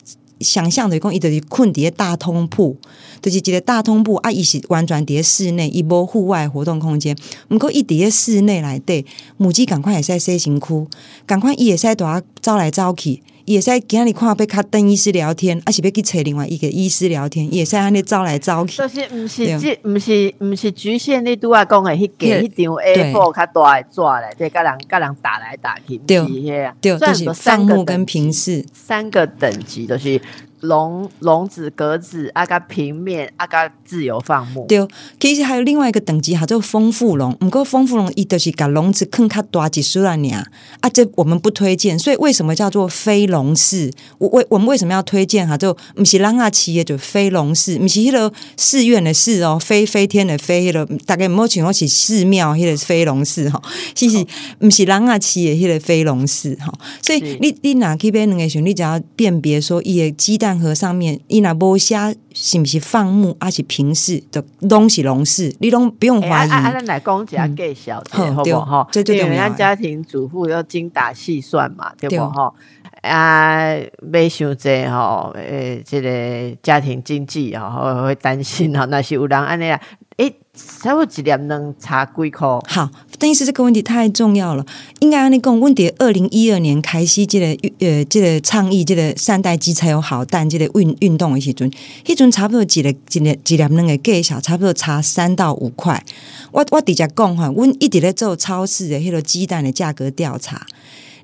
[0.41, 2.77] 想象的讲，伊就是困伫个大通铺。
[3.23, 7.15] 就是一个大通铺啊，伊是完全伫室内，伊无户外活动空间。
[7.51, 9.05] 毋过伊伫个室内内底，
[9.37, 10.87] 母鸡赶快会使洗身躯，
[11.27, 18.79] 赶快伊会使大家走来走去，伊会使今日看要较邓医师聊天，还是要去找另外一个医师聊天，伊会使安尼招来招去。
[18.79, 26.19] 就是毋是即毋是毋是局限你拄啊讲的，迄个迄张 A 4较大诶纸咧，对，甲人甲人打来打去，对，
[26.63, 30.21] 啊，对，就是三目跟平视三个等级，就是。
[30.61, 34.67] 笼笼子格子啊，个平面啊，个自由放牧。
[34.67, 34.87] 对，
[35.19, 37.35] 其实还有另外一个等级，叫做丰富笼。
[37.41, 40.31] 不过丰富笼伊就是把笼子更较大几数了呢
[40.81, 41.99] 啊，这我们不推荐。
[41.99, 43.91] 所以为什么叫做非笼式？
[44.19, 45.57] 我为我们为什么要推荐哈？
[45.57, 53.61] 就不是让啊企业就非笼式，不是迄个寺院的寺哦，飞飞天的飞，迄个大概目前我是寺庙迄个飞笼式哈，
[53.95, 54.23] 其实
[54.59, 56.71] 不是人啊企业迄个飞笼式哈。
[57.01, 60.50] 所以你你哪去买两个时，你只要辨别说伊的鸡蛋。
[60.51, 61.97] 蛋盒上面伊那无写
[62.35, 66.51] 是不是放牧，还是平视的东西笼式，你都不用怀疑。
[66.51, 68.89] 啊，咱来讲一下介绍，好不好？
[68.91, 72.53] 这就人家家庭主妇要精打细算嘛，对不哈？
[73.03, 79.81] 啊，没想这吼，诶，这个家庭经济哈，会担心哈，那是有人安尼啊。
[80.17, 82.49] 诶，差不多一粒能差几块？
[82.67, 84.65] 好，邓医师这个问题太重要了。
[85.01, 91.71] 应该安尼讲，问题二零一二年开始，这个呃，这个倡议，这个善待鸡才有好蛋，这个运运动的时阵，
[92.03, 96.03] 迄阵差不多一粒一粒一粒两个计小，差不多差三到五块。
[96.51, 100.67] 我我直接讲哈，阮一直咧做超市的迄个鸡蛋的价格调查，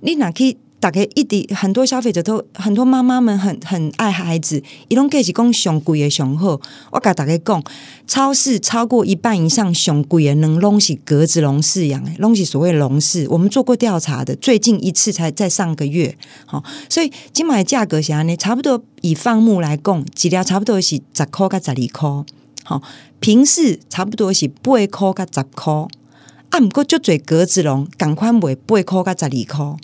[0.02, 0.58] 你哪去？
[0.78, 6.60] 大概一滴很多消费者都很多妈妈们很很爱孩子，伊拢计是讲上贵的上好。
[6.92, 7.62] 我甲大家讲，
[8.06, 13.26] 超市超过一半以上上贵的能拢是格子笼饲养，拢是所谓笼饲。
[13.30, 16.16] 我们做过调查的，最近一次才在上个月。
[16.44, 18.36] 好，所以今买价格啥呢？
[18.36, 22.24] 差不多以放牧来讲，几条差不多是十块甲十二块。
[22.64, 22.82] 好，
[23.18, 25.72] 平时差不多是八块甲十块。
[26.50, 29.76] 啊，毋过足侪格子笼，共款卖八块甲十二块。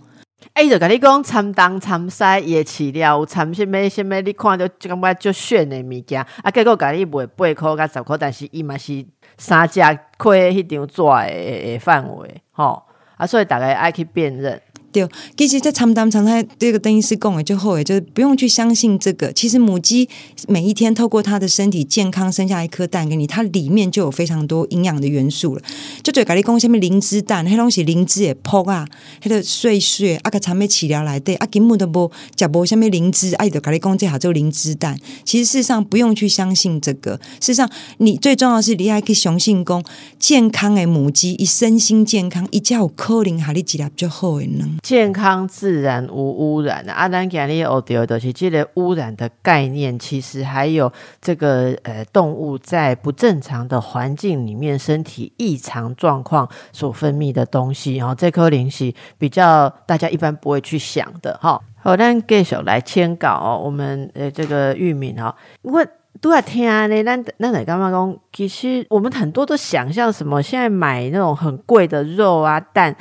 [0.55, 9.05] 哎，就甲你讲参东参西也饲料，有参什物什物，你看着就感觉足炫的物件，啊，结果甲你卖八箍甲十箍，但是伊嘛是
[9.38, 9.81] 三只
[10.19, 12.83] 亏迄张纸的范围，吼，
[13.17, 14.61] 啊，所以逐个爱去辨认。
[14.92, 19.33] 对，其实，在长单长胎这个邓医师讲的就后，就是不用去相信这个。
[19.33, 20.07] 其实母鸡
[20.48, 25.62] 每一天透过它的身体健康生下一颗蛋给你，它里面就有非常多营养的元素了。
[26.02, 28.87] 就对，咖喱公下面灵芝蛋，迄东西灵芝也破啊，
[29.22, 34.98] 迄个碎碎啊个长尾饲料来对啊，根本都无食无下面灵芝，啊，就咖喱公这下就灵芝蛋。
[35.24, 39.83] 其实事实上不用去相信这个，事实上你最重要是你还可以相信讲
[40.18, 44.68] 健康的母鸡，一身心健康，一叫可能哈你几粒就好的呢。
[44.83, 61.62] 健康自然无污染的阿丹讲的哦，对的，其实这个污染的概念，其实还有这个呃动物在不正常的环境里面，身体异常状况所分泌的东西，然后这颗灵犀比较大家一般不会去想的哈。
[61.81, 65.87] 好，咱继续来签稿哦，我们呃这个玉米哈，我
[66.21, 72.97] 都在听呢，那那你刚刚讲，其实我们很多都想象什么，现在买那种很贵的肉啊蛋，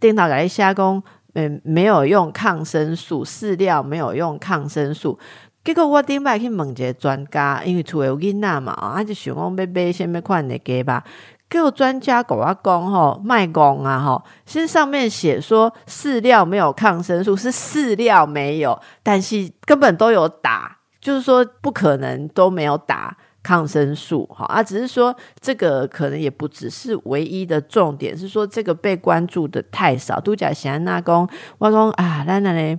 [0.00, 1.02] 电脑来加工。
[1.38, 5.18] 嗯，没有用抗生素饲料，没有用抗生素。
[5.62, 11.04] 结果我顶摆去问一个专家，因为厝有囡仔嘛，啊，就想讲要买什么款的鸡吧。
[11.50, 23.14] 结果专家跟我讲吼，卖讲啊吼，其实上面写说饲料没有抗生素，是饲料没有，但是根本都有打，就是说不可能都没有打。
[23.46, 30.18] 抗生素，哈啊，只是说这个可能也不只是唯一的重点，是说这个被关注的太少。
[30.18, 31.28] 都讲喜安那公，
[31.58, 32.76] 我讲啊，咱那里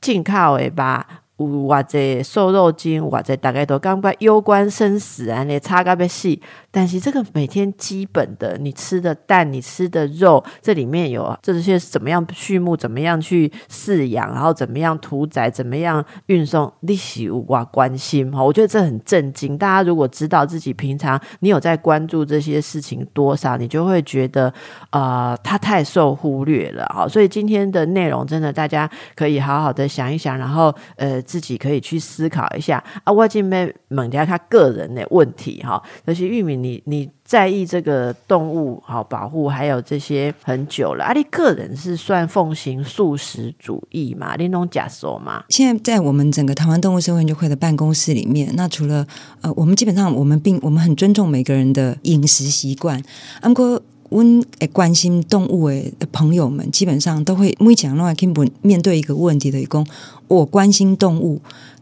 [0.00, 6.42] 进口的吧，有或者瘦肉精，或者大概都感觉攸关生死啊，你差个别细，
[6.72, 18.40] 但是这个每天基本的，你吃的蛋，你吃的肉，这里面有这些怎么样畜牧，怎么样去饲养，然后怎么样屠宰，怎么样运送，利息无挂关心哈。
[18.40, 19.58] 我觉得这很震惊。
[19.58, 24.54] 大家如果知道自己平常你有在关注这些事情多少，你就会觉得
[24.90, 27.08] 啊，他太受忽略了哈。
[27.08, 33.12] 所以今天的内容真的大家可以好好的想一想，然后呃自己可以去思考一下啊。
[33.12, 36.59] 我今天猛调他个人的问题哈，那些玉米。
[36.62, 41.04] 你你在意这个动物好保护，还有这些很久了。
[41.04, 44.36] 阿你个人是算奉行素食主义嘛？
[44.36, 45.44] 你弄假说嘛？
[45.48, 49.06] 现在在我们整个台湾动物社会研究会的办公室里面，那除了
[49.40, 53.02] 呃，我们基本上我们并我们很尊重每个人的饮食习惯。
[53.40, 59.86] 安哥，温诶关心动物诶朋友们，基本上都会每讲的话，根本面对一个问题的，一共
[60.28, 61.40] 我关心动物。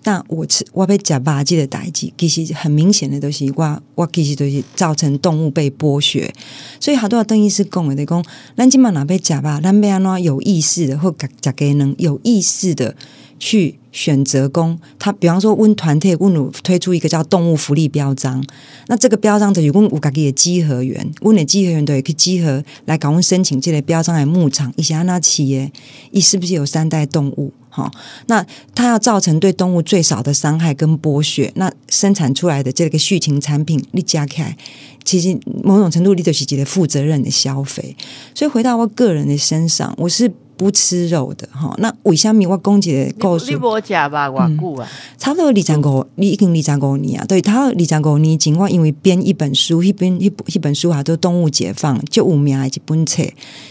[0.09, 6.33] 那我吃我被假巴鸡的代际，其实很明显的都是我我其实都是造成动物被剥削，
[6.81, 8.25] 所以好多邓医师讲的讲，
[8.57, 12.97] 咱今嘛哪被假巴，咱被安怎有意识的或假假给能有意识的
[13.39, 18.43] 去选择公，他比方说问团体问我推出一个叫动物福利标章，
[18.87, 25.71] 那这个标章的有温五家己的集合员，温的集合员都可以集合来搞温申请这类标章来牧场，以前那企业，
[26.13, 27.53] 一是不是有三代动物？
[27.79, 27.91] 好，
[28.27, 34.57] 那它要造成对动物最少的伤害跟剥削，那生产出来的这个畜禽产品，你加起来，
[35.05, 37.97] 其实某种程度你都是一个负责任的消费。
[38.35, 40.29] 所以回到我个人的身上，我是。
[40.59, 43.53] 不吃肉的哈，那为什么我讲一个故事？
[43.53, 44.91] 你无食吧，我久啊？
[45.17, 47.25] 差不多二十五，你已经二十五年啊。
[47.29, 53.23] 对，他二十五年前，我因为编一本书，一本一一本书啊，都动物解放，就有名一本册。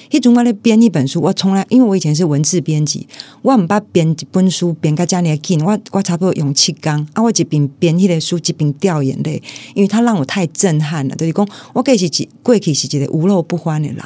[0.10, 3.08] 迄阵我咧编一本书，我从来因为我以前是文字编辑，
[3.42, 9.42] 我毋捌编一本书编甲遮尔紧，我我差不多用七工啊，我一边编迄个书，一边掉眼泪，
[9.74, 11.16] 因为他让我太震撼了。
[11.16, 13.98] 就是讲，我计是一过去是一个无肉不欢的人。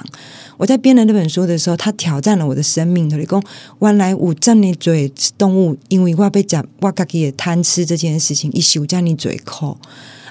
[0.58, 3.10] 我在编的那本书的时候，他挑战了我的生命。
[3.10, 3.44] 他讲，
[3.80, 9.78] 原来有这么嘴动物，因为我被讲，我自己也贪吃这件事情，一受这样嘴口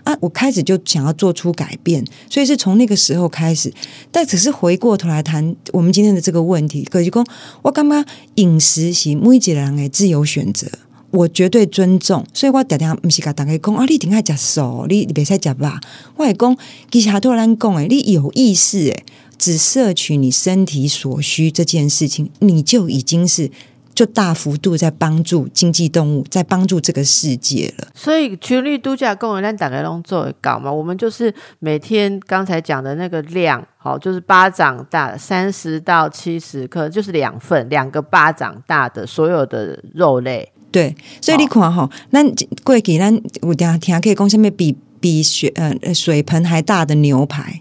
[0.04, 0.16] 啊！
[0.20, 3.72] 我开始就想要做出改变，所以是从那个时候开始。
[4.10, 7.26] 但只是回过头来谈我们今天的这个问题，可是讲
[7.62, 8.04] 我干嘛
[8.36, 10.66] 饮食是每一个人的自由选择，
[11.10, 12.24] 我绝对尊重。
[12.32, 15.80] 所以我常常不是跟大家讲啊，你顶爱食素，你你别再食吧。
[16.16, 16.56] 我系讲，
[16.90, 19.04] 其实好多人讲诶，你有意识诶。
[19.38, 23.50] 只摄取你身体所需这件事情，你就已经是
[23.94, 27.88] 就大幅度在帮助经济动物，在帮助这个世界了。
[27.94, 40.50] 所以群力度假公园咱打开龙做搞嘛，我们就是每天刚才讲的那个量，好，就是巴掌大三十到七十克，就是两份两个巴掌大的所有的肉类。
[40.70, 42.22] 对，所以你看哈，那
[42.62, 43.12] 过去咱
[43.42, 47.60] 有听听可以讲下面比比水呃水盆还大的牛排。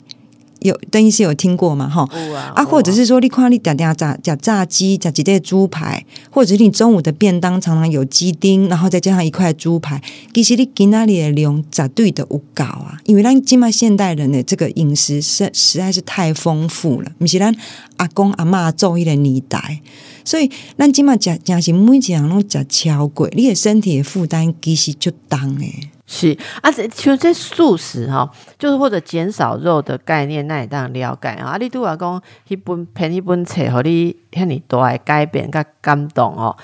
[0.61, 1.89] 有邓医师有听过吗？
[1.89, 2.07] 哈
[2.55, 10.01] 啊，或者是说你看你点点炸炸炸鸡，炸几袋猪排，或者是你中午的便当常常有鸡丁，然后再加上一块猪排，
[10.33, 12.97] 其实你今那里的量绝对的有够啊！
[13.05, 17.55] 因为咱今嘛现代人的这个饮食是实在是太丰富了，不是咱
[17.97, 19.81] 阿公阿妈做一个年代，
[20.25, 25.89] 所以咱今嘛食真是每一样拢食超过，你的身体的负担其实就重诶。
[26.11, 31.55] 是啊，这像这素食哈，就是或者减少肉的概念，那也当然了解啊。
[31.57, 36.57] 你拄话讲一本偏一本册，和你遐尼大的改变甲感动哦。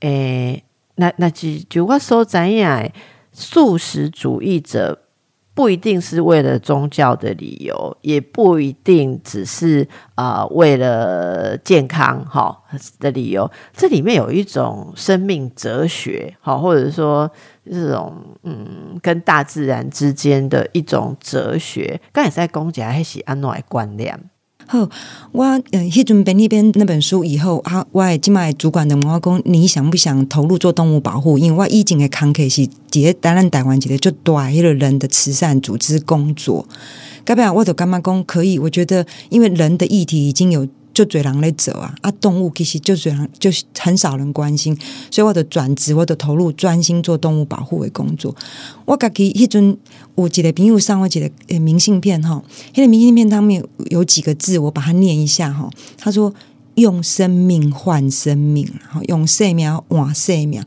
[0.00, 0.64] 诶，
[0.96, 2.90] 那那就就我所知影，
[3.32, 5.00] 素食主义者
[5.54, 12.62] 不一定是为了宗教的理由，也不一定只是啊为了健康哈
[12.98, 13.50] 的理由。
[13.74, 17.30] 这里面有一种生命哲学，好，或者说。
[17.72, 24.18] 这种嗯，跟大自然之间的一种哲学，刚才在公家还是安诺的观念。
[24.72, 24.88] 好，
[25.32, 31.36] 我呃，迄阵本那边那本书以后啊，我今麦主管的问我讲，你想不想投入做动物保护？
[31.36, 36.64] 因为我以前的康 K 是接担任台湾一个就大迄个人的慈善组织工作，
[37.24, 38.60] 该不要我都干嘛讲可以？
[38.60, 40.68] 我觉得因为人的议题已经有。
[40.92, 41.94] 就嘴狼来走啊！
[42.02, 44.76] 啊，动物其实就嘴狼，就是很少人关心，
[45.10, 48.34] 所以我的转职，我的投入，专心做动物保护的工作。
[48.84, 49.76] 我家己迄阵
[50.16, 52.42] 有一个朋友上我一个明信片哈，
[52.74, 55.70] 那个明信片上面有几个字，我把它念一下哈。
[55.96, 56.34] 他说
[56.74, 58.68] ：“用生命换生命，
[59.08, 60.62] 用生命换生命。”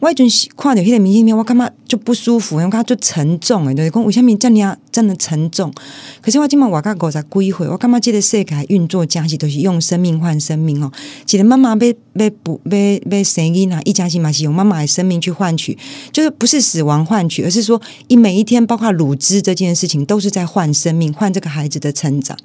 [0.00, 5.72] 我迄阵看到迄个明信片，我感觉就不舒服，因为它就沉重诶，对，讲为什么这样真的沉重？
[6.20, 10.92] 可是我今晚我甲狗在归回，我干嘛记得世界运作加是都是用生命换生命哦。
[11.24, 15.78] 记得妈妈被被不被被生婴啊，一家是嘛是用妈妈的生命去换取，
[16.12, 22.36] 就是不是死亡换取，而是说一每一天，包括乳汁这件事情，都是在换生命，换这个孩子的成长。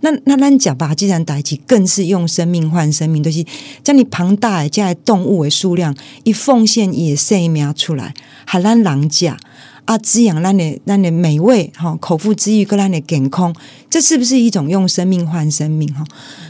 [0.00, 3.44] 那那咱讲吧，既然代起更是用生命换生命，就是
[3.84, 5.94] 将你庞大的这动物的数量
[6.24, 8.14] 一奉献也生命出来，
[8.46, 8.85] 还咱。
[8.86, 9.36] 狼价
[9.84, 13.54] 啊，滋养让你让你美味哈，口腹之欲跟让你健康，
[13.90, 16.04] 这是不是一种用生命换生命哈？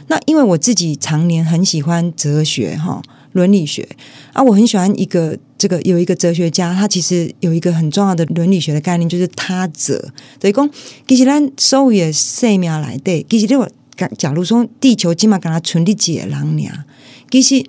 [0.09, 3.89] 那因为我自己常年很喜欢哲学哈，伦理学
[4.33, 10.13] 啊，我很喜欢一个这个有一个哲学家，他其实有一个很重要的伦理学的概念，就是他者。
[10.39, 10.71] 等于讲，
[11.07, 13.69] 其实咱所有的生命来对，其实我
[14.17, 16.85] 假如说地球起码跟他存的几个人呀，
[17.31, 17.65] 其实。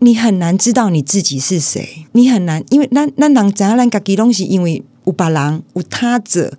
[0.00, 6.52] 你很难知道你自己是谁，你很难，因为咱咱人怎样咱家己东西，因为有别人有他者，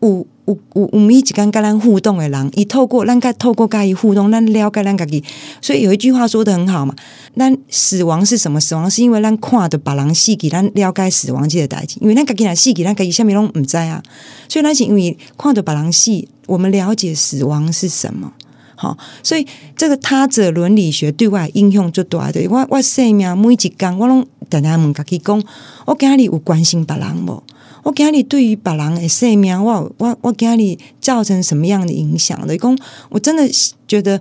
[0.00, 5.24] 有有有有一起跟咱互动的人，伊透过咱个透过跟伊互动，咱了解咱家己。
[5.60, 6.94] 所以有一句话说的很好嘛，
[7.36, 8.60] 咱死亡是什么？
[8.60, 14.00] 死亡是因为咱看的别人死给咱了解死亡这个代志，因为咱家己来死给咱家己下面拢唔知啊，
[14.48, 16.12] 所以咱是因为看的别人死，
[16.46, 18.32] 我们了解死亡是什么。
[18.76, 19.46] 好，所以
[19.76, 25.42] 这个他者伦理学对外应用最大的，我我生命每一工，我拢常常问家己讲，
[25.86, 27.42] 我今日有关心别人无？
[27.82, 32.46] 我今日对于别人的生命，我我我今日造成什么样的影响？
[32.46, 32.78] 的讲，
[33.10, 33.46] 我真的
[33.86, 34.18] 觉得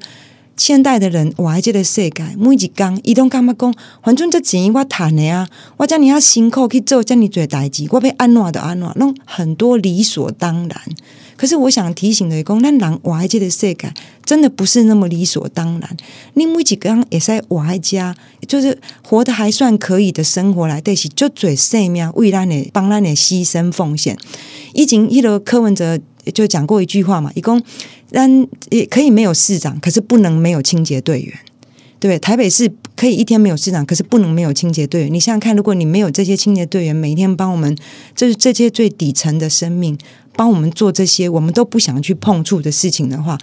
[0.58, 3.74] 现代的人，我还记得世界每一工，伊拢感觉讲，
[4.04, 5.48] 反正这钱我赚的啊，
[5.78, 10.82] 我叫你要辛苦去做，叫你做代志，我被安怎的安怎，弄很多理所当然。
[11.44, 15.98] 可是我想提醒的讲，咱人活在这个世界，真的不是那么理所当然。
[16.36, 18.16] 你每几个人也在活在家，
[18.48, 24.18] 就是活得还算可以的生活来，对是就嘴生命为咱的帮咱的牺牲奉献。
[24.74, 26.00] 以前一个柯文哲
[26.34, 27.62] 就讲过一句话嘛，一共
[28.10, 31.38] 咱也可以没有市长，可是不能没有清洁队员。
[32.00, 35.14] 对，台北市可以一天没有市长，可是不能没有清洁队员。
[35.14, 37.78] 你想想看，如果你没有这些清洁队员，每天帮我们，
[38.16, 39.98] 就是这些最底层的生命。
[40.36, 43.38] 帮我们做这些我们都不想去碰触的事情的话，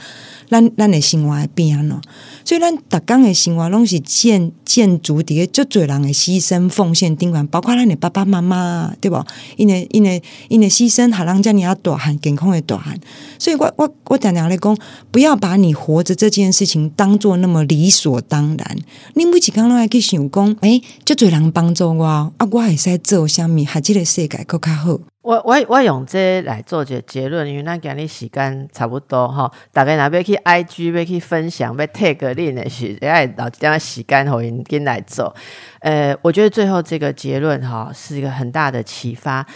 [0.49, 2.01] 咱咱的生活变了。
[2.45, 9.25] 所以咱逐工的生活拢是建建筑底下就最人的牺牲奉献顶完，包括咱的爸爸妈妈，对不？
[9.57, 12.99] 因为因为因为牺牲，还让叫你要大汉健康的大汉。
[13.39, 14.77] 所以我我我常常来讲，
[15.11, 18.77] 不要把你活着这件事情当做那么理所当然。
[19.15, 25.10] 你每次刚拢来去想讲，诶，就最人帮助我，啊，我会使做虾米，还这个世界更较好。
[25.23, 35.35] 我我我用这来做个结论，因为咱今日时间差不多哈，大概若要去 IG 要去分享要 take 恁的是，要留一点时间互因跟来做。
[35.81, 39.47] 呃，我觉得最后这个结论哈是一个很大的启发。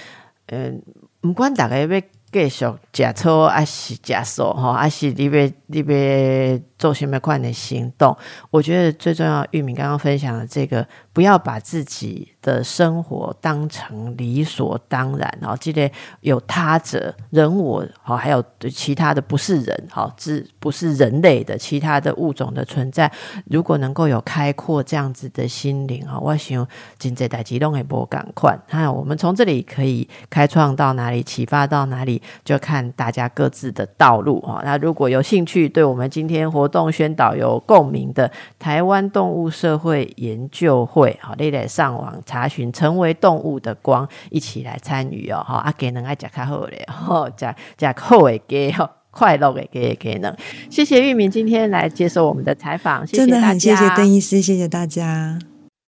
[0.48, 0.82] 嗯，
[1.22, 2.00] 不管大家要
[2.30, 8.14] 继续食草还是食素哈，还是你要你要做什么款的行动，
[8.50, 10.86] 我觉得最重要，玉米刚刚分享的这个。
[11.14, 15.90] 不要把自己的生活当成理所当然哦，记得
[16.20, 23.10] 有他者人我好，还有其他的不是人好，只不是人类的其他的物种的存在。
[23.46, 26.68] 如果能够有开阔这样子的心灵啊，我想
[26.98, 28.54] 今这代激动也不赶快。
[28.68, 34.60] 那我们从这里可以开创到哪里，启发到哪里，就看大家各自的道路哈。
[34.62, 41.18] 那如果有兴趣，对我们今天活动宣导有共鸣的台湾动物社会研究会。
[41.22, 42.14] 好，你来上网
[42.48, 45.42] 询“成为动物的光”，一起来参与哦！
[45.46, 48.74] 哈，阿给能爱讲较好嘞， 哈，讲讲好诶，给
[49.10, 50.36] 快乐给，给给能。
[50.68, 55.53] 谢谢玉明今天来接受我们的采访，谢谢大家谢谢邓医师，谢谢大家。